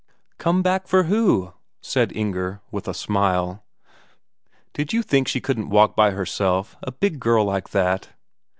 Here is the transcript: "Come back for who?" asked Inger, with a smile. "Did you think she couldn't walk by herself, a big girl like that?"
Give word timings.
"Come 0.39 0.63
back 0.63 0.87
for 0.87 1.03
who?" 1.03 1.53
asked 1.83 2.11
Inger, 2.11 2.59
with 2.71 2.87
a 2.87 2.93
smile. 2.95 3.63
"Did 4.73 4.93
you 4.93 5.03
think 5.03 5.27
she 5.27 5.39
couldn't 5.39 5.69
walk 5.69 5.95
by 5.95 6.09
herself, 6.09 6.75
a 6.81 6.91
big 6.91 7.19
girl 7.19 7.45
like 7.45 7.69
that?" 7.69 8.09